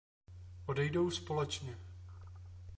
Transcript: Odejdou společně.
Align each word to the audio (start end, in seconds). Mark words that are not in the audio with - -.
Odejdou 0.67 1.11
společně. 1.11 1.77